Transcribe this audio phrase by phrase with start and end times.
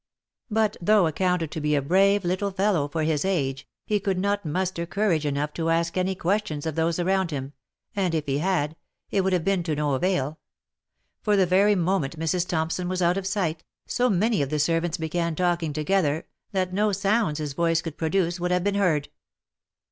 [0.49, 4.43] But though accounted to be a brave little fellow for his age, he could not
[4.43, 7.53] muster courage enough to ask any questions of those around him,
[7.95, 8.75] and if he had,
[9.11, 10.39] it would have been of no avail;
[11.21, 12.47] for the very moment Mrs.
[12.47, 16.91] Thompson was out of sight, so many of the servants began talking together, that no
[16.91, 19.09] sounds his voice could produce would have been heard.